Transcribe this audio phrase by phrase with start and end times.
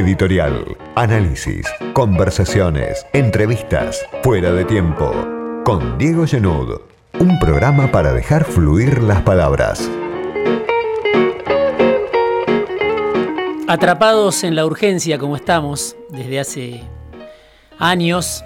[0.00, 5.12] Editorial, análisis, conversaciones, entrevistas, fuera de tiempo.
[5.62, 6.80] Con Diego Genud,
[7.18, 9.90] un programa para dejar fluir las palabras.
[13.68, 16.82] Atrapados en la urgencia como estamos desde hace
[17.78, 18.42] años,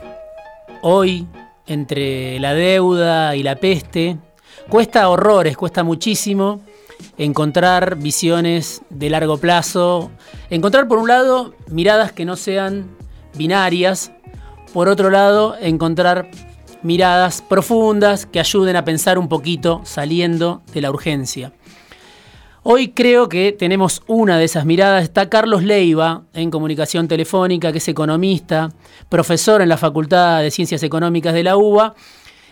[0.82, 1.29] hoy,
[1.68, 4.16] entre la deuda y la peste,
[4.68, 6.62] cuesta horrores, cuesta muchísimo
[7.18, 10.10] encontrar visiones de largo plazo,
[10.50, 12.91] encontrar por un lado miradas que no sean
[13.34, 14.12] binarias,
[14.73, 16.30] por otro lado encontrar
[16.83, 21.52] miradas profundas que ayuden a pensar un poquito saliendo de la urgencia.
[22.66, 25.05] Hoy creo que tenemos una de esas miradas.
[25.05, 28.70] Está Carlos Leiva en comunicación telefónica, que es economista,
[29.11, 31.95] profesor en la Facultad de Ciencias Económicas de la UBA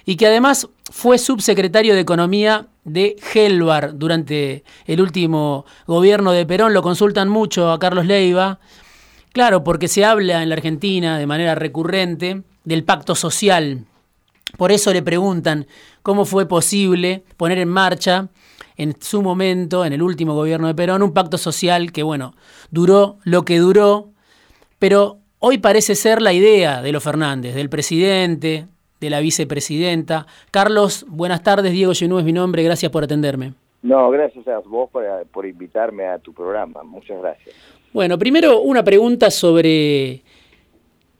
[0.05, 6.75] y que además fue subsecretario de Economía de Helvar durante el último gobierno de Perón.
[6.75, 8.61] Lo consultan mucho a Carlos Leiva.
[9.33, 13.87] Claro, porque se habla en la Argentina de manera recurrente del pacto social.
[14.59, 15.67] Por eso le preguntan
[16.03, 18.29] cómo fue posible poner en marcha
[18.77, 22.35] en su momento, en el último gobierno de Perón, un pacto social que, bueno,
[22.71, 24.11] duró lo que duró,
[24.79, 28.69] pero hoy parece ser la idea de los Fernández, del presidente,
[29.03, 30.27] de la vicepresidenta.
[30.53, 31.73] Carlos, buenas tardes.
[31.73, 32.63] Diego Genú es mi nombre.
[32.63, 33.53] Gracias por atenderme.
[33.83, 36.85] No, gracias a vos por, invitarme a tu programa.
[36.85, 37.55] Muchas gracias.
[37.93, 40.23] Bueno, primero una pregunta sobre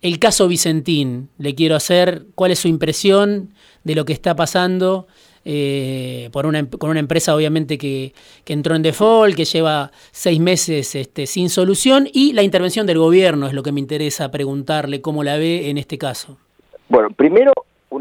[0.01, 1.29] el caso Vicentín.
[1.39, 3.51] Le quiero hacer cuál es su impresión
[3.83, 5.09] de lo que está pasando
[5.45, 8.13] eh, por una, con una empresa obviamente que,
[8.45, 12.99] que, entró en default, que lleva seis meses este, sin solución y la intervención del
[12.99, 16.39] gobierno es lo que me interesa preguntarle cómo la ve en este caso.
[16.93, 17.52] Bueno, primero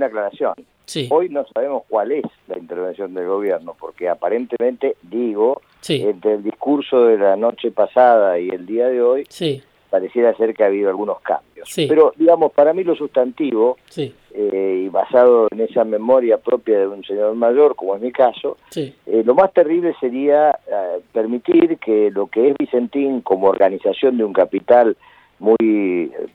[0.02, 0.54] una aclaración.
[1.10, 7.06] Hoy no sabemos cuál es la intervención del gobierno, porque aparentemente, digo, entre el discurso
[7.06, 9.28] de la noche pasada y el día de hoy,
[9.90, 11.72] pareciera ser que ha habido algunos cambios.
[11.76, 17.04] Pero, digamos, para mí lo sustantivo, eh, y basado en esa memoria propia de un
[17.06, 22.28] señor mayor, como es mi caso, eh, lo más terrible sería eh, permitir que lo
[22.28, 24.98] que es Vicentín como organización de un capital
[25.42, 26.28] muy eh,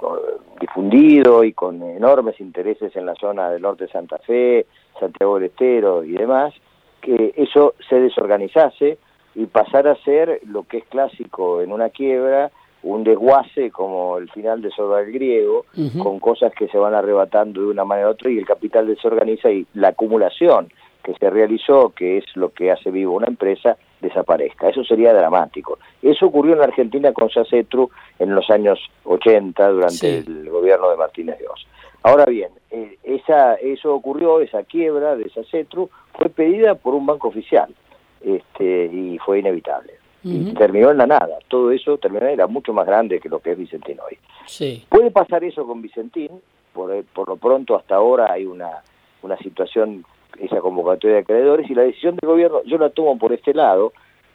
[0.61, 4.67] difundido y con enormes intereses en la zona del norte de Santa Fe,
[4.99, 6.53] Santiago del Estero y demás,
[7.01, 8.99] que eso se desorganizase
[9.37, 12.51] y pasara a ser lo que es clásico en una quiebra,
[12.83, 15.67] un desguace como el final de Soda del Griego,
[16.03, 19.51] con cosas que se van arrebatando de una manera u otra y el capital desorganiza
[19.51, 20.69] y la acumulación
[21.05, 24.69] que se realizó, que es lo que hace vivo una empresa, desaparezca.
[24.69, 25.79] Eso sería dramático.
[26.03, 30.97] Eso ocurrió en la Argentina con Sacetru en los años 80, durante el gobierno de
[30.97, 31.67] Martínez Dios.
[32.03, 37.29] Ahora bien, eh, esa, eso ocurrió, esa quiebra de Sacetru, fue pedida por un banco
[37.29, 37.75] oficial
[38.21, 39.95] este, y fue inevitable.
[40.29, 41.39] Y terminó en la nada.
[41.47, 44.19] Todo eso terminó, era mucho más grande que lo que es Vicentín hoy.
[44.47, 44.85] Sí.
[44.89, 46.41] Puede pasar eso con Vicentín,
[46.73, 48.83] por, por lo pronto hasta ahora hay una,
[49.23, 50.05] una situación
[50.41, 53.93] esa convocatoria de acreedores y la decisión del gobierno, yo la tomo por este lado,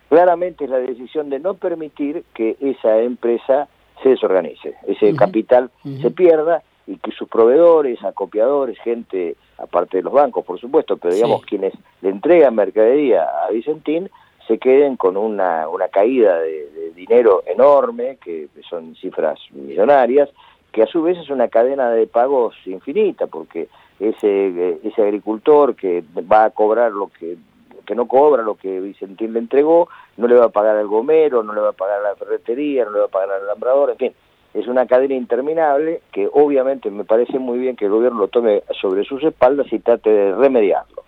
[0.09, 3.67] claramente es la decisión de no permitir que esa empresa
[4.03, 5.69] se desorganice, ese capital
[6.01, 11.13] se pierda y que sus proveedores, acopiadores, gente, aparte de los bancos, por supuesto, pero
[11.13, 14.09] digamos quienes le entregan mercadería a Vicentín,
[14.47, 20.29] se queden con una, una caída de, de dinero enorme, que son cifras millonarias,
[20.71, 23.67] que a su vez es una cadena de pagos infinita, porque
[24.01, 27.37] ese, ese agricultor que va a cobrar lo que,
[27.85, 31.43] que no cobra lo que Vicentín le entregó, no le va a pagar al gomero,
[31.43, 33.91] no le va a pagar a la ferretería, no le va a pagar al alambrador,
[33.91, 34.13] en fin,
[34.53, 38.63] es una cadena interminable que obviamente me parece muy bien que el gobierno lo tome
[38.81, 41.03] sobre sus espaldas y trate de remediarlo.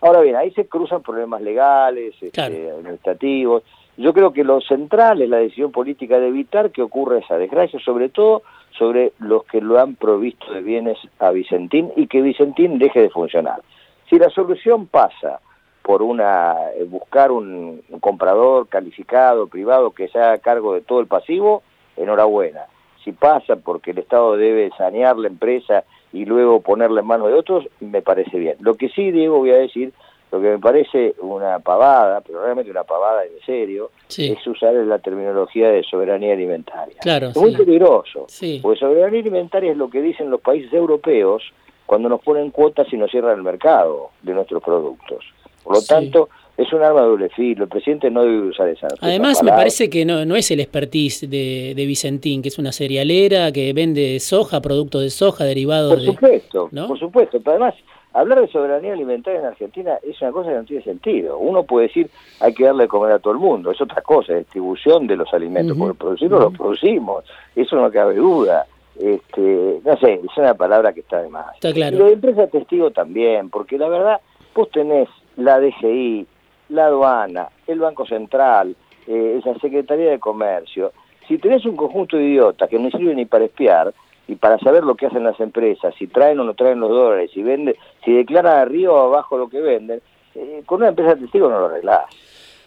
[0.00, 3.62] Ahora bien, ahí se cruzan problemas legales, este, administrativos.
[3.98, 7.80] Yo creo que lo central es la decisión política de evitar que ocurra esa desgracia,
[7.80, 8.42] sobre todo
[8.78, 13.10] sobre los que lo han provisto de bienes a Vicentín y que Vicentín deje de
[13.10, 13.60] funcionar.
[14.08, 15.40] Si la solución pasa
[15.82, 21.08] por una eh, buscar un, comprador calificado, privado, que se haga cargo de todo el
[21.08, 21.64] pasivo,
[21.96, 22.66] enhorabuena.
[23.02, 27.34] Si pasa porque el Estado debe sanear la empresa y luego ponerla en manos de
[27.34, 28.58] otros, me parece bien.
[28.60, 29.92] Lo que sí, Diego, voy a decir,
[30.30, 34.98] lo que me parece una pavada, pero realmente una pavada en serio, es usar la
[34.98, 36.96] terminología de soberanía alimentaria.
[37.00, 38.26] Claro, es muy peligroso,
[38.62, 41.42] porque soberanía alimentaria es lo que dicen los países europeos
[41.86, 45.24] cuando nos ponen cuotas y nos cierran el mercado de nuestros productos.
[45.64, 46.28] Por lo tanto,
[46.58, 47.64] es un arma de doble filo.
[47.64, 48.88] El presidente no debe usar esa.
[49.00, 52.72] Además, me parece que no, no es el expertise de, de, Vicentín, que es una
[52.72, 57.74] cerealera que vende soja, productos de soja derivados por supuesto, Por supuesto, pero además
[58.12, 61.38] hablar de soberanía alimentaria en Argentina es una cosa que no tiene sentido.
[61.38, 62.10] Uno puede decir
[62.40, 65.32] hay que darle de comer a todo el mundo, es otra cosa, distribución de los
[65.32, 68.66] alimentos, porque producirlos los producimos, eso no cabe duda.
[68.98, 71.54] Este, no sé, es una palabra que está de más.
[71.54, 71.96] Está claro.
[71.96, 74.20] Y la empresa testigo también, porque la verdad,
[74.56, 76.26] vos tenés la DGI,
[76.68, 78.76] la aduana, el Banco Central,
[79.06, 80.92] eh, esa Secretaría de Comercio.
[81.26, 83.92] Si tenés un conjunto de idiotas que no sirven ni para espiar,
[84.28, 87.30] y para saber lo que hacen las empresas, si traen o no traen los dólares,
[87.32, 87.74] si venden,
[88.04, 90.02] si declaran arriba o abajo lo que venden,
[90.34, 92.04] eh, con una empresa de testigo no lo arreglás.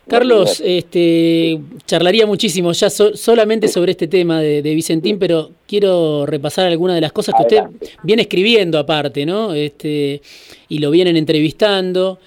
[0.08, 6.96] Carlos, este, charlaría muchísimo ya solamente sobre este tema de, Vicentín, pero quiero repasar algunas
[6.96, 7.64] de las cosas que usted
[8.02, 9.54] viene escribiendo aparte, ¿no?
[9.54, 10.22] Este,
[10.68, 12.18] y lo vienen entrevistando.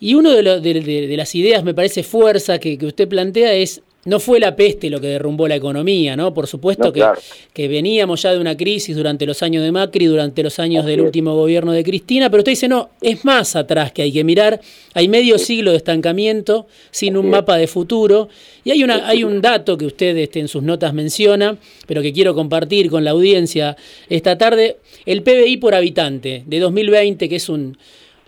[0.00, 4.40] Y una de, las ideas, me parece, fuerza que, que usted plantea es no fue
[4.40, 6.32] la peste lo que derrumbó la economía, ¿no?
[6.32, 7.04] Por supuesto que,
[7.52, 11.02] que, veníamos ya de una crisis durante los años de Macri, durante los años del
[11.02, 14.60] último gobierno de Cristina, pero usted dice, no, es más atrás que hay que mirar,
[14.94, 18.28] hay medio siglo de estancamiento sin un mapa de futuro,
[18.64, 22.12] y hay, una, hay un dato que usted este, en sus notas menciona, pero que
[22.12, 23.76] quiero compartir con la audiencia.
[24.08, 27.76] Esta tarde, el PBI por habitante de 2020, que es un,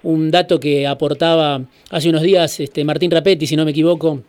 [0.02, 4.22] un dato que aportaba hace unos días este, Martín Rapetti, si no me equivoco,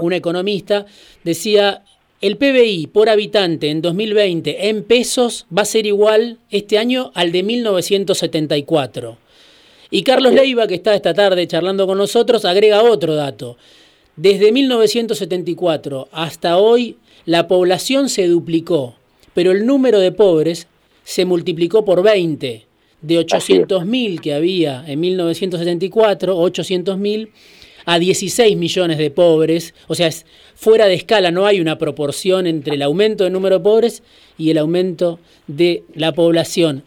[0.00, 0.86] un economista,
[1.22, 1.82] decía,
[2.20, 7.32] el PBI por habitante en 2020 en pesos va a ser igual este año al
[7.32, 9.18] de 1974.
[9.90, 13.56] Y Carlos Leiva, que está esta tarde charlando con nosotros, agrega otro dato.
[14.16, 16.96] Desde 1974 hasta hoy,
[17.26, 18.94] la población se duplicó,
[19.34, 20.66] pero el número de pobres
[21.04, 22.64] se multiplicó por 20.
[23.04, 27.28] De 800.000 que había en 1974, 800.000,
[27.84, 30.24] a 16 millones de pobres, o sea, es
[30.54, 34.02] fuera de escala, no hay una proporción entre el aumento del número de pobres
[34.38, 36.82] y el aumento de la población.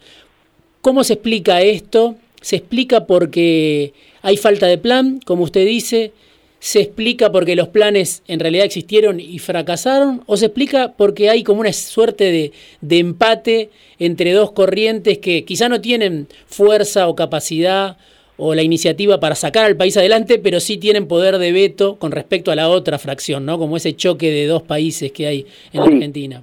[0.80, 2.16] ¿Cómo se explica esto?
[2.40, 3.92] Se explica porque
[4.22, 6.12] hay falta de plan, como usted dice,
[6.60, 11.44] se explica porque los planes en realidad existieron y fracasaron, o se explica porque hay
[11.44, 17.14] como una suerte de, de empate entre dos corrientes que quizá no tienen fuerza o
[17.14, 17.96] capacidad
[18.36, 22.12] o la iniciativa para sacar al país adelante, pero sí tienen poder de veto con
[22.12, 23.58] respecto a la otra fracción, ¿no?
[23.58, 26.42] Como ese choque de dos países que hay en Argentina.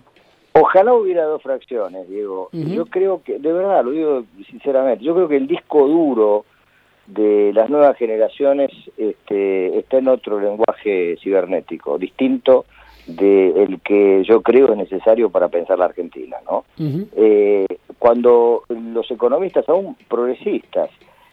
[0.53, 2.49] Ojalá hubiera dos fracciones, Diego.
[2.53, 6.45] Yo creo que, de verdad, lo digo sinceramente, yo creo que el disco duro
[7.07, 12.65] de las nuevas generaciones este, está en otro lenguaje cibernético, distinto
[13.07, 16.65] del que yo creo es necesario para pensar la Argentina, ¿no?
[17.15, 17.67] Eh,
[17.99, 20.89] cuando los economistas, aún progresistas,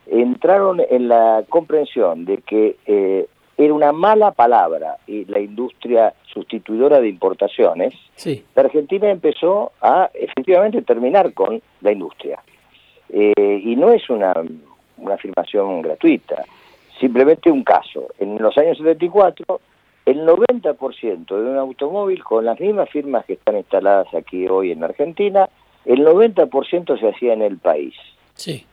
[0.06, 3.26] entraron en la comprensión de que eh,
[3.56, 10.82] era una mala palabra y la industria sustituidora de importaciones, la Argentina empezó a efectivamente
[10.82, 12.38] terminar con la industria.
[13.08, 14.32] Eh, y no es una,
[15.02, 16.44] una afirmación gratuita,
[16.98, 18.08] simplemente un caso.
[18.18, 19.60] En los años 74,
[20.06, 24.82] el 90% de un automóvil, con las mismas firmas que están instaladas aquí hoy en
[24.82, 25.48] Argentina,
[25.84, 27.94] el 90% se hacía en el país.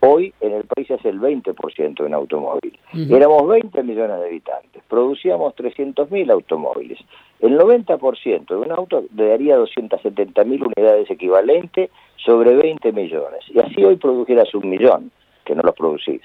[0.00, 2.78] Hoy en el país es el 20% en automóvil.
[2.92, 6.98] Éramos 20 millones de habitantes, producíamos 300.000 automóviles.
[7.40, 13.40] El 90% de un auto daría 270.000 unidades equivalentes sobre 20 millones.
[13.48, 15.12] Y así hoy produjeras un millón,
[15.50, 16.22] que no los producís.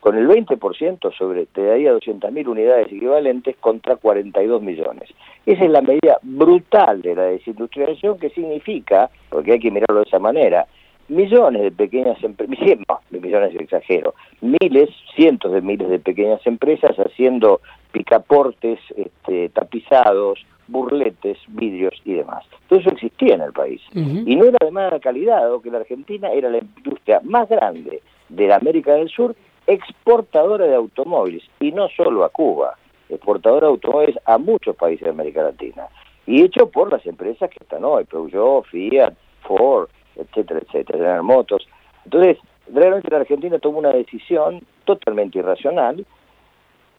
[0.00, 5.10] Con el 20% sobre, te daría 200.000 unidades equivalentes contra 42 millones.
[5.44, 10.08] Esa es la medida brutal de la desindustrialización que significa, porque hay que mirarlo de
[10.08, 10.66] esa manera,
[11.08, 12.56] millones de pequeñas empresas,
[13.10, 17.60] millones de exagero, miles, cientos de miles de pequeñas empresas haciendo
[17.92, 22.44] picaportes, este, tapizados, burletes, vidrios y demás.
[22.68, 23.82] Todo eso existía en el país.
[23.94, 28.00] Y no era de mala calidad, dado que la Argentina era la industria más grande
[28.34, 29.36] de la América del Sur,
[29.66, 32.76] exportadora de automóviles, y no solo a Cuba,
[33.08, 35.86] exportadora de automóviles a muchos países de América Latina.
[36.26, 41.66] Y hecho por las empresas que están hoy, Peugeot, Fiat, Ford, etcétera, etcétera, General Motors.
[42.04, 42.38] Entonces,
[42.72, 46.04] realmente la Argentina tomó una decisión totalmente irracional,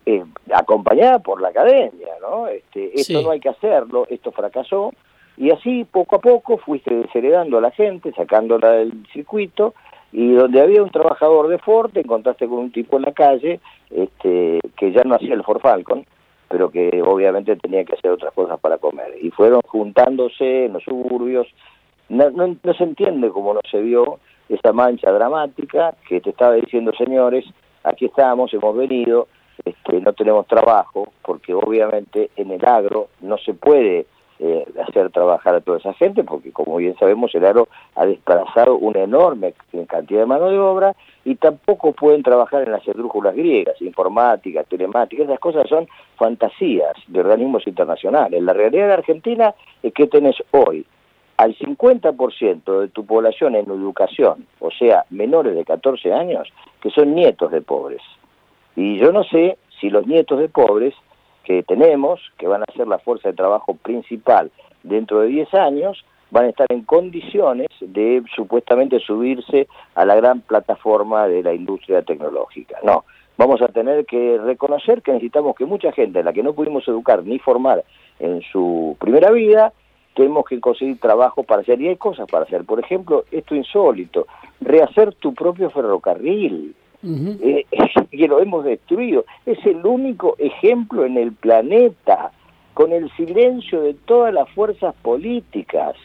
[0.06, 0.24] eh,
[0.54, 2.48] acompañada por la academia, ¿no?
[2.48, 4.94] Este, esto no hay que hacerlo, esto fracasó,
[5.38, 9.74] y así poco a poco fuiste desheredando a la gente, sacándola del circuito,
[10.14, 13.60] y donde había un trabajador de Ford, te encontraste con un tipo en la calle
[13.90, 16.06] este, que ya no hacía el Ford Falcon,
[16.48, 19.18] pero que obviamente tenía que hacer otras cosas para comer.
[19.20, 21.48] Y fueron juntándose en los suburbios,
[22.10, 26.92] no, no, se entiende cómo no se vio esa mancha dramática que te estaba diciendo,
[26.96, 27.46] señores,
[27.84, 29.28] aquí estamos, hemos venido,
[29.66, 34.06] este, no tenemos trabajo, porque obviamente en el agro no se puede
[34.38, 38.78] eh, hacer trabajar a toda esa gente, porque como bien sabemos el ARO ha desplazado
[38.78, 39.54] una enorme
[39.88, 40.96] cantidad de mano de obra
[41.26, 47.20] y tampoco pueden trabajar en las esdrújulas griegas, informática, telemática, esas cosas son fantasías de
[47.20, 48.42] organismos internacionales.
[48.42, 50.86] La realidad de Argentina es que tenés hoy
[51.38, 56.48] al 50% de tu población en educación, o sea, menores de 14 años,
[56.82, 58.02] que son nietos de pobres.
[58.76, 60.94] Y yo no sé si los nietos de pobres
[61.44, 64.52] que tenemos, que van a ser la fuerza de trabajo principal
[64.84, 70.42] dentro de 10 años, van a estar en condiciones de supuestamente subirse a la gran
[70.42, 72.78] plataforma de la industria tecnológica.
[72.84, 73.06] No,
[73.38, 76.88] vamos a tener que reconocer que necesitamos que mucha gente a la que no pudimos
[76.88, 77.84] educar ni formar
[78.20, 79.74] en su primera vida,
[80.16, 82.64] tenemos que conseguir trabajo para hacer, y hay cosas para hacer.
[82.66, 84.28] Por ejemplo, esto insólito,
[84.62, 86.76] rehacer tu propio ferrocarril.
[87.06, 87.66] Eh,
[88.12, 89.26] que lo hemos destruido.
[89.46, 92.32] Es el único ejemplo en el planeta,
[92.74, 95.96] con el silencio de todas las fuerzas políticas.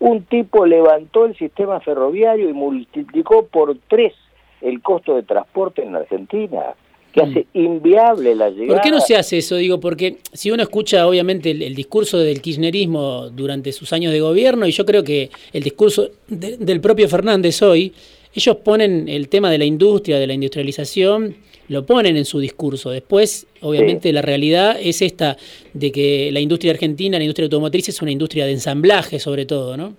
[0.00, 4.14] Un tipo levantó el sistema ferroviario y multiplicó por tres
[4.60, 6.74] el costo de transporte en Argentina
[7.12, 7.58] que hace mm.
[7.58, 8.74] inviable la llegada.
[8.74, 9.56] ¿Por qué no se hace eso?
[9.56, 14.66] Digo, porque si uno escucha obviamente el, discurso del kirchnerismo durante sus años de gobierno,
[14.66, 17.92] y yo creo que el discurso del propio Fernández hoy,
[18.34, 21.34] ellos ponen el tema de la industria, de la industrialización,
[21.68, 22.90] lo ponen en su discurso.
[22.90, 25.36] Después, obviamente, la realidad es esta
[25.72, 29.76] de que la industria argentina, la industria automotriz, es una industria de ensamblaje sobre todo,
[29.76, 29.94] ¿no?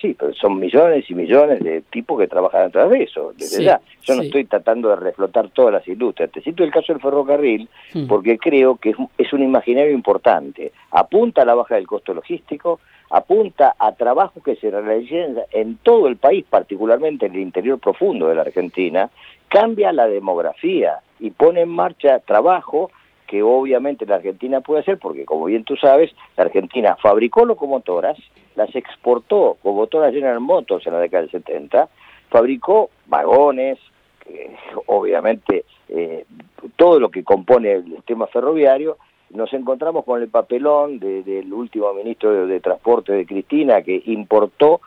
[0.00, 3.80] Sí, pero son millones y millones de tipos que trabajan atrás de eso, desde ya.
[4.02, 6.30] Yo no estoy tratando de reflotar todas las industrias.
[6.30, 8.06] Te cito el caso del ferrocarril hmm.
[8.06, 10.72] porque creo que es, es un imaginario importante.
[10.90, 12.78] Apunta a la baja del costo logístico,
[13.10, 18.28] apunta a trabajos que se realicen en todo el país, particularmente en el interior profundo
[18.28, 19.10] de la Argentina,
[19.48, 22.90] cambia la demografía y pone en marcha trabajo
[23.26, 28.16] que obviamente la Argentina puede hacer, porque como bien tú sabes, la Argentina fabricó locomotoras,
[28.54, 31.88] las exportó como todas General Motors en la década del 70,
[32.28, 33.78] fabricó vagones,
[34.86, 36.24] obviamente eh,
[36.76, 38.96] todo lo que compone el sistema ferroviario,
[39.30, 44.80] nos encontramos con el papelón del último ministro de, Transporte de Cristina que importó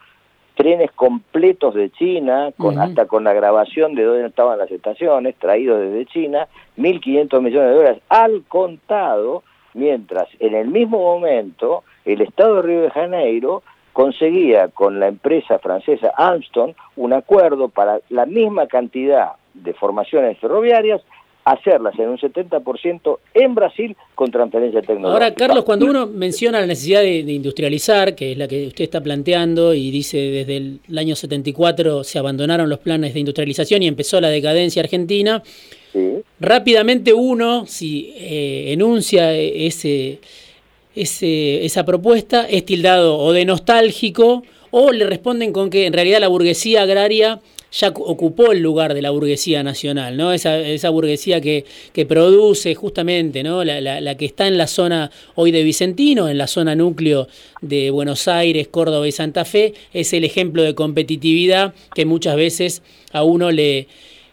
[0.54, 5.80] trenes completos de China, con, hasta con la grabación de dónde estaban las estaciones, traídos
[5.80, 9.42] desde China, 1.500 millones de dólares al contado,
[9.74, 15.58] mientras en el mismo momento el Estado de Río de Janeiro conseguía con la empresa
[15.58, 21.02] francesa Armstrong un acuerdo para la misma cantidad de formaciones ferroviarias
[21.44, 25.12] hacerlas en un 70% en Brasil con transferencia tecnológica.
[25.12, 29.00] Ahora, Carlos, cuando uno menciona la necesidad de, industrializar, que es la que usted está
[29.00, 34.20] planteando, y dice desde el, año 74 se abandonaron los planes de industrialización y empezó
[34.20, 35.42] la decadencia argentina,
[36.38, 40.20] rápidamente uno, si eh, enuncia ese,
[40.94, 46.20] ese, esa propuesta, es tildado o de nostálgico o le responden con que en realidad
[46.20, 47.40] la burguesía agraria
[47.72, 50.32] ya ocupó el lugar de la burguesía nacional, ¿no?
[50.32, 53.62] Esa, esa burguesía que, que, produce justamente, ¿no?
[53.64, 57.28] La, la, que está en la zona hoy de Vicentino, en la zona núcleo
[57.60, 62.82] de Buenos Aires, Córdoba y Santa Fe, es el ejemplo de competitividad que muchas veces
[63.12, 63.86] a uno le,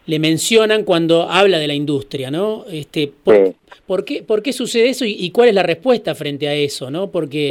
[0.06, 2.64] le mencionan cuando habla de la industria, ¿no?
[2.70, 3.12] Este,
[3.86, 7.10] por, qué, ¿Por qué sucede eso y, cuál es la respuesta frente a eso, ¿no?
[7.12, 7.50] Porque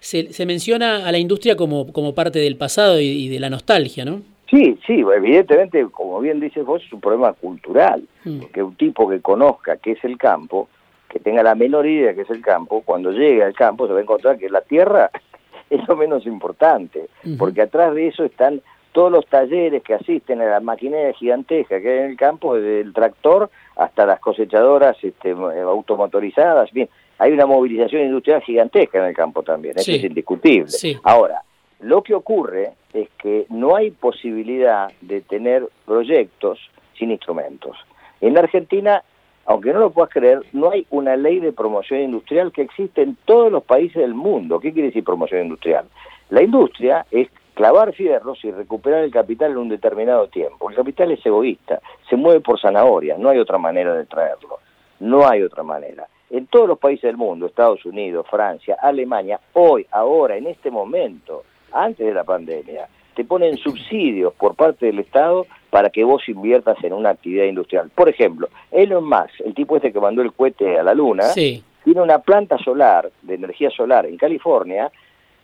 [0.00, 3.50] se, se, menciona a la industria como, como parte del pasado y, y de la
[3.50, 4.22] nostalgia, ¿no?
[4.56, 8.40] Sí, sí, evidentemente, como bien dices vos, es un problema cultural, mm.
[8.40, 10.68] porque un tipo que conozca qué es el campo,
[11.10, 13.98] que tenga la menor idea que es el campo, cuando llegue al campo se va
[13.98, 15.10] a encontrar que la tierra
[15.70, 17.08] es lo menos importante,
[17.38, 21.90] porque atrás de eso están todos los talleres que asisten a la maquinaria gigantesca que
[21.90, 27.44] hay en el campo, desde el tractor hasta las cosechadoras este, automotorizadas, bien, hay una
[27.44, 30.70] movilización industrial gigantesca en el campo también, eso es indiscutible.
[31.02, 31.42] Ahora,
[31.80, 36.58] lo que ocurre es que no hay posibilidad de tener proyectos
[36.98, 37.76] sin instrumentos.
[38.20, 39.02] En la Argentina,
[39.44, 43.16] aunque no lo puedas creer, no hay una ley de promoción industrial que existe en
[43.24, 44.58] todos los países del mundo.
[44.58, 45.86] ¿Qué quiere decir promoción industrial?
[46.30, 50.70] La industria es clavar fierros y recuperar el capital en un determinado tiempo.
[50.70, 54.58] El capital es egoísta, se mueve por zanahorias, no hay otra manera de traerlo.
[54.98, 56.08] No hay otra manera.
[56.30, 61.44] En todos los países del mundo, Estados Unidos, Francia, Alemania, hoy, ahora, en este momento,
[61.84, 66.76] antes de la pandemia, te ponen subsidios por parte del Estado para que vos inviertas
[66.84, 67.90] en una actividad industrial.
[67.94, 72.02] Por ejemplo, Elon Musk, el tipo este que mandó el cohete a la Luna, tiene
[72.02, 74.90] una planta solar, de energía solar, en California,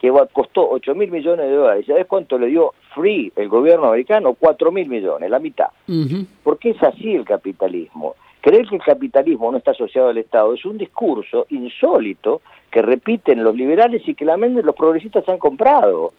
[0.00, 1.86] que costó 8 mil millones de dólares.
[1.86, 4.34] ¿Sabes cuánto le dio free el gobierno americano?
[4.34, 5.68] 4 mil millones, la mitad.
[6.42, 8.16] Porque es así el capitalismo.
[8.40, 13.44] Creer que el capitalismo no está asociado al Estado es un discurso insólito que repiten
[13.44, 16.12] los liberales y que la mente los progresistas han comprado.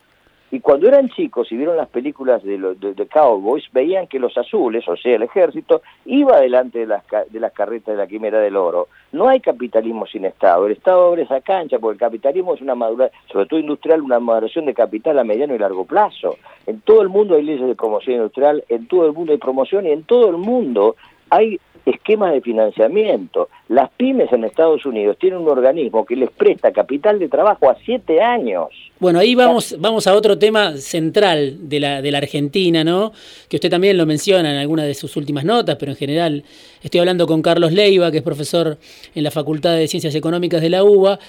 [0.53, 4.37] Y cuando eran chicos y vieron las películas de, los de, Cowboys, veían que los
[4.37, 8.39] azules, o sea, el ejército, iba delante de las, de las carretas de la quimera
[8.39, 8.87] del oro.
[9.13, 10.67] No hay capitalismo sin Estado.
[10.67, 14.19] El Estado abre esa cancha porque el capitalismo es una maduración, sobre todo industrial, una
[14.19, 16.37] maduración de capital a mediano y largo plazo.
[16.67, 19.87] En todo el mundo hay leyes de promoción industrial, en todo el mundo hay promoción
[19.87, 20.97] y en todo el mundo
[21.31, 23.49] hay esquemas de financiamiento.
[23.67, 27.75] Las pymes en Estados Unidos tienen un organismo que les presta capital de trabajo a
[27.83, 28.67] siete años.
[28.99, 33.11] Bueno, ahí vamos, vamos a otro tema central de la, de la Argentina, ¿no?
[33.49, 36.43] Que usted también lo menciona en alguna de sus últimas notas, pero en general
[36.81, 38.77] estoy hablando con Carlos Leiva, que es profesor
[39.13, 41.19] en la Facultad de Ciencias Económicas de la UBA.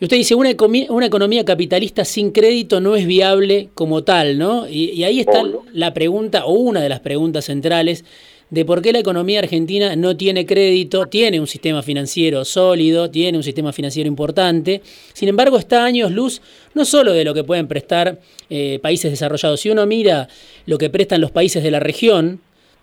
[0.00, 0.50] Y usted dice, una,
[0.88, 4.66] una economía capitalista sin crédito no es viable como tal, ¿no?
[4.68, 8.04] Y, y ahí está la pregunta, o una de las preguntas centrales,
[8.52, 13.38] de por qué la economía argentina no tiene crédito, tiene un sistema financiero sólido, tiene
[13.38, 14.82] un sistema financiero importante,
[15.14, 16.42] sin embargo está años luz
[16.74, 18.18] no solo de lo que pueden prestar
[18.50, 20.28] eh, países desarrollados, si uno mira
[20.66, 22.40] lo que prestan los países de la región,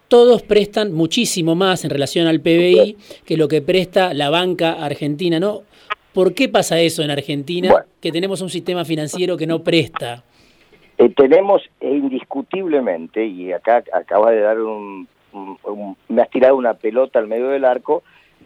[0.07, 5.39] todos prestan muchísimo más en relación al PBI que lo que presta la banca argentina,
[5.39, 5.61] ¿no?
[6.13, 7.85] ¿Por qué pasa eso en Argentina?
[8.01, 10.23] que tenemos un sistema financiero que no presta.
[10.97, 15.07] Eh, tenemos indiscutiblemente, y acá acaba de dar un
[16.07, 18.03] me has tirado una pelota al medio del arco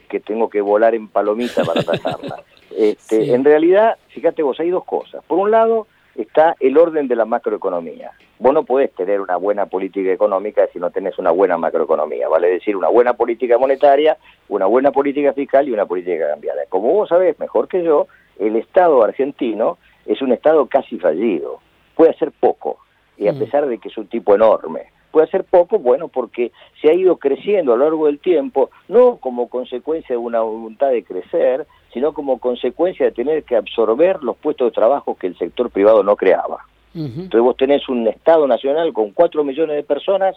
[0.09, 2.43] que tengo que volar en palomita para atajarla.
[2.75, 5.23] Este, En realidad, fíjate vos, hay dos cosas.
[5.25, 8.11] Por un lado está el orden de la macroeconomía.
[8.39, 12.49] Vos no podés tener una buena política económica si no tenés una buena macroeconomía, vale
[12.49, 14.17] decir, una buena política monetaria,
[14.49, 16.63] una buena política fiscal y una política cambiaria.
[16.69, 18.07] Como vos sabés mejor que yo,
[18.39, 21.59] el Estado argentino es un Estado casi fallido.
[21.95, 22.79] Puede hacer poco,
[23.17, 23.39] y a mm.
[23.39, 26.51] pesar de que es un tipo enorme puede ser poco, bueno, porque
[26.81, 30.89] se ha ido creciendo a lo largo del tiempo, no como consecuencia de una voluntad
[30.89, 35.37] de crecer, sino como consecuencia de tener que absorber los puestos de trabajo que el
[35.37, 36.65] sector privado no creaba.
[36.95, 40.35] Entonces vos tenés un Estado nacional con 4 millones de personas,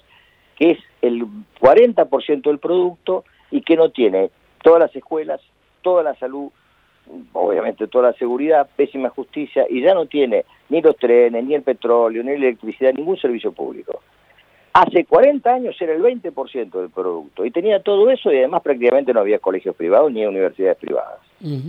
[0.57, 1.25] que es el
[1.59, 4.31] 40% del producto y que no tiene
[4.63, 5.41] todas las escuelas,
[5.81, 6.51] toda la salud,
[7.33, 11.63] obviamente toda la seguridad, pésima justicia, y ya no tiene ni los trenes, ni el
[11.63, 14.01] petróleo, ni la electricidad, ningún servicio público.
[14.79, 19.15] Hace 40 años era el 20% del producto y tenía todo eso y además prácticamente
[19.15, 21.19] no había colegios privados ni universidades privadas.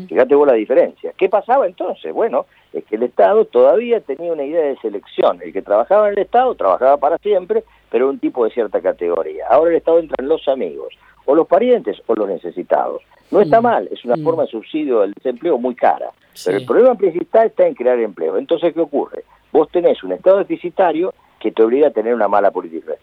[0.10, 1.14] Fíjate vos la diferencia.
[1.16, 2.14] ¿Qué pasaba entonces?
[2.14, 5.42] Bueno, es que el Estado todavía tenía una idea de selección.
[5.42, 9.48] El que trabajaba en el Estado trabajaba para siempre, pero un tipo de cierta categoría.
[9.50, 10.94] Ahora el Estado entra en los amigos,
[11.24, 13.04] o los parientes o los necesitados.
[13.32, 16.10] No está mal, es una forma de subsidio del desempleo muy cara.
[16.44, 18.38] Pero el problema principal está en crear empleo.
[18.38, 19.24] Entonces, ¿qué ocurre?
[19.54, 22.94] Vos tenés un Estado deficitario que te obliga a tener una mala política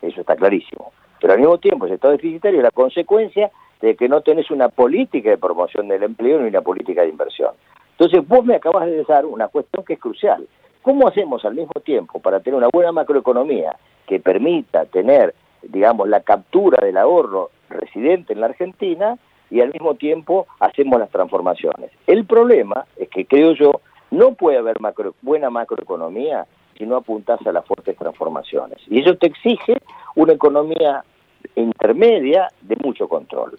[0.00, 0.92] Eso está clarísimo.
[1.20, 3.50] Pero al mismo tiempo, ese estado deficitario es la consecuencia
[3.80, 7.50] de que no tenés una política de promoción del empleo ni una política de inversión.
[7.92, 10.46] Entonces, vos me acabas de dar una cuestión que es crucial.
[10.82, 13.76] ¿Cómo hacemos al mismo tiempo para tener una buena macroeconomía
[14.06, 19.16] que permita tener, digamos, la captura del ahorro residente en la Argentina
[19.48, 21.92] y al mismo tiempo hacemos las transformaciones?
[22.08, 27.44] El problema es que creo yo, no puede haber macro, buena macroeconomía si no apuntas
[27.46, 28.78] a las fuertes transformaciones.
[28.88, 29.76] Y eso te exige
[30.14, 31.04] una economía
[31.56, 33.58] intermedia de mucho control.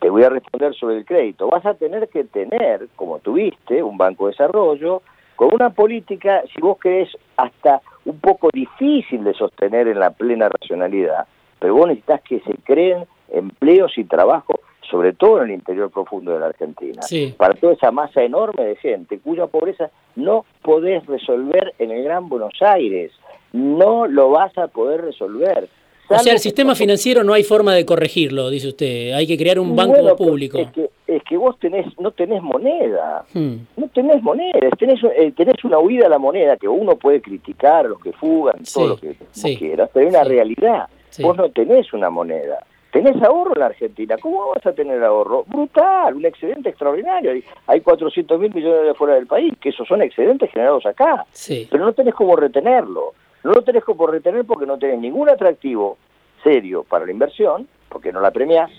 [0.00, 1.48] Te voy a responder sobre el crédito.
[1.48, 5.02] Vas a tener que tener, como tuviste, un banco de desarrollo
[5.36, 10.48] con una política, si vos querés, hasta un poco difícil de sostener en la plena
[10.48, 11.26] racionalidad,
[11.60, 14.57] pero vos necesitas que se creen empleos y trabajo
[14.90, 17.00] sobre todo en el interior profundo de la Argentina,
[17.36, 22.28] para toda esa masa enorme de gente cuya pobreza no podés resolver en el Gran
[22.28, 23.12] Buenos Aires,
[23.52, 25.68] no lo vas a poder resolver.
[26.10, 29.58] O sea, el sistema financiero no hay forma de corregirlo, dice usted, hay que crear
[29.58, 30.58] un banco público.
[31.06, 33.54] Es que, vos tenés, no tenés moneda, hmm.
[33.76, 37.84] no tenés moneda, tenés, eh, tenés una huida a la moneda que uno puede criticar,
[37.84, 39.16] los que fugan, todo lo que
[39.56, 40.88] quieras, pero hay una realidad,
[41.20, 42.64] vos no tenés una moneda.
[42.90, 44.16] ¿Tenés ahorro en la Argentina?
[44.20, 45.44] ¿Cómo vas a tener ahorro?
[45.46, 47.32] Brutal, un excedente extraordinario.
[47.66, 51.26] Hay 400 mil millones de fuera del país, que esos son excedentes generados acá.
[51.70, 53.12] Pero no tenés cómo retenerlo.
[53.44, 55.98] No lo tenés cómo retener porque no tenés ningún atractivo
[56.42, 58.70] serio para la inversión, porque no la premiás.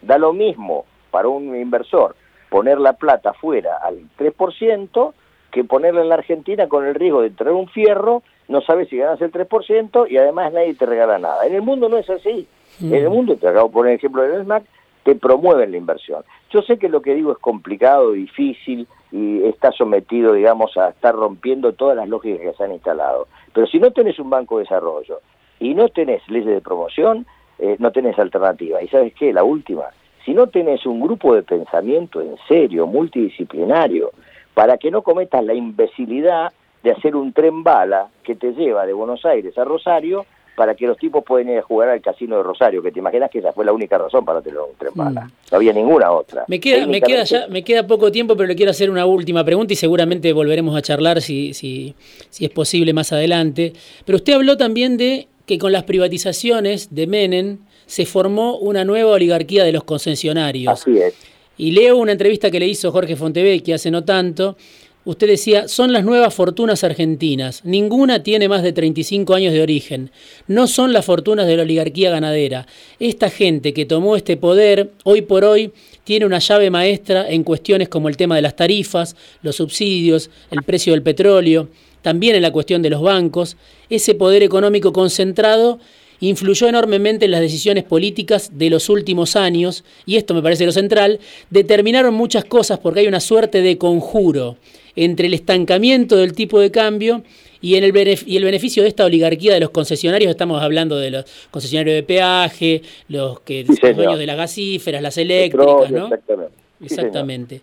[0.00, 2.16] Da lo mismo para un inversor
[2.48, 5.12] poner la plata fuera al 3%
[5.50, 8.96] que ponerla en la Argentina con el riesgo de traer un fierro, no sabes si
[8.96, 11.46] ganas el 3% y además nadie te regala nada.
[11.46, 12.48] En el mundo no es así.
[12.80, 14.64] En el mundo, te acabo de poner el ejemplo del SMAC,
[15.04, 16.22] te promueven la inversión.
[16.50, 21.14] Yo sé que lo que digo es complicado, difícil y está sometido, digamos, a estar
[21.14, 23.28] rompiendo todas las lógicas que se han instalado.
[23.52, 25.20] Pero si no tenés un banco de desarrollo
[25.58, 27.26] y no tenés leyes de promoción,
[27.58, 28.82] eh, no tenés alternativa.
[28.82, 29.32] ¿Y sabes qué?
[29.32, 29.84] La última,
[30.24, 34.12] si no tenés un grupo de pensamiento en serio, multidisciplinario,
[34.54, 38.92] para que no cometas la imbecilidad de hacer un tren bala que te lleva de
[38.92, 40.24] Buenos Aires a Rosario
[40.62, 43.28] para que los tipos puedan ir a jugar al casino de Rosario, que te imaginas
[43.32, 45.22] que esa fue la única razón para tener un tren bala.
[45.22, 45.30] Mm.
[45.50, 46.44] No había ninguna otra.
[46.46, 49.42] Me queda, me queda ya, me queda poco tiempo, pero le quiero hacer una última
[49.44, 51.96] pregunta y seguramente volveremos a charlar si, si,
[52.30, 53.72] si es posible más adelante.
[54.04, 59.10] Pero usted habló también de que con las privatizaciones de Menem se formó una nueva
[59.10, 60.72] oligarquía de los concesionarios.
[60.72, 61.12] Así es.
[61.58, 64.56] Y leo una entrevista que le hizo Jorge Fontevecchi hace no tanto,
[65.04, 67.64] Usted decía, son las nuevas fortunas argentinas.
[67.64, 70.12] Ninguna tiene más de 35 años de origen.
[70.46, 72.68] No son las fortunas de la oligarquía ganadera.
[73.00, 75.72] Esta gente que tomó este poder, hoy por hoy,
[76.04, 80.62] tiene una llave maestra en cuestiones como el tema de las tarifas, los subsidios, el
[80.62, 81.68] precio del petróleo,
[82.00, 83.56] también en la cuestión de los bancos.
[83.90, 85.80] Ese poder económico concentrado
[86.20, 90.70] influyó enormemente en las decisiones políticas de los últimos años, y esto me parece lo
[90.70, 91.18] central,
[91.50, 94.58] determinaron muchas cosas porque hay una suerte de conjuro
[94.96, 97.22] entre el estancamiento del tipo de cambio
[97.60, 101.10] y, en el y el beneficio de esta oligarquía de los concesionarios, estamos hablando de
[101.10, 106.06] los concesionarios de peaje, los que son dueños de las gasíferas, las eléctricas, ¿no?
[106.06, 106.54] Exactamente.
[106.80, 107.60] exactamente.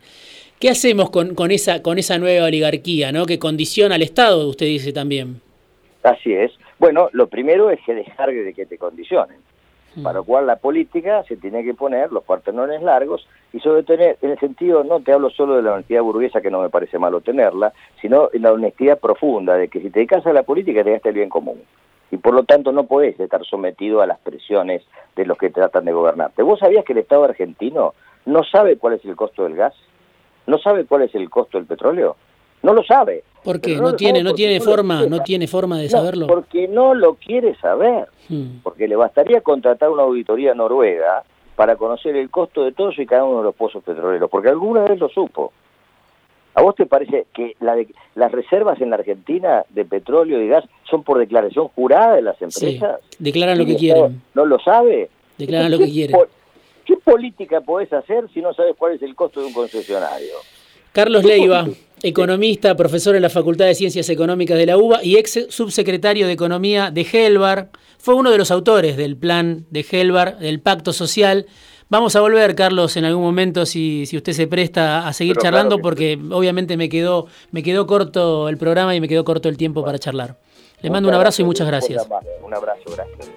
[0.60, 3.26] ¿Qué hacemos con, con, esa, con esa nueva oligarquía, ¿no?
[3.26, 5.42] que condiciona al Estado, usted dice también?
[6.04, 6.52] Así es.
[6.80, 9.38] Bueno, lo primero es que dejar de que te condicionen.
[9.95, 10.04] Mm.
[10.04, 14.17] Para lo cual la política se tiene que poner los cuartenones largos y sobre tener,
[14.21, 16.99] en el sentido, no te hablo solo de la honestidad burguesa, que no me parece
[16.99, 21.02] malo tenerla, sino en la honestidad profunda, de que si te dedicas la política te
[21.04, 21.62] el bien común.
[22.12, 24.84] Y por lo tanto no podés estar sometido a las presiones
[25.15, 26.43] de los que tratan de gobernarte.
[26.43, 27.93] ¿Vos sabías que el Estado argentino
[28.25, 29.73] no sabe cuál es el costo del gas?
[30.47, 32.15] ¿No sabe cuál es el costo del petróleo?
[32.63, 33.23] No lo sabe.
[33.43, 33.75] ¿Por qué?
[33.78, 36.28] No, tiene, no tiene forma, no tiene forma de saberlo.
[36.28, 38.08] Porque no lo quiere saber.
[38.28, 38.60] Hmm.
[38.63, 41.23] Porque le bastaría contratar una auditoría noruega
[41.56, 44.84] para conocer el costo de todos y cada uno de los pozos petroleros, porque alguna
[44.84, 45.52] vez lo supo.
[46.56, 47.75] ¿A vos te parece que la
[48.15, 52.41] las reservas en la Argentina de petróleo y gas son por declaración jurada de las
[52.41, 52.99] empresas?
[53.10, 54.21] Sí, declaran lo que quieren.
[54.34, 55.10] ¿No lo sabe?
[55.38, 56.17] Declaran lo que quieren.
[56.86, 60.36] ¿Qué política podés hacer si no sabes cuál es el costo de un concesionario?
[60.91, 61.67] Carlos Leiva,
[62.02, 66.34] economista, profesor en la Facultad de Ciencias Económicas de la UBA y ex subsecretario de
[66.34, 71.45] Economía de Helbar, fue uno de los autores del plan de Helbar, del Pacto Social.
[71.89, 75.80] Vamos a volver, Carlos, en algún momento, si, si usted se presta a seguir charlando,
[75.80, 79.84] porque obviamente me quedó, me quedó corto el programa y me quedó corto el tiempo
[79.84, 80.38] para charlar.
[80.82, 82.08] Le mando un abrazo y muchas gracias.
[82.41, 83.30] Un abrazo, gracias.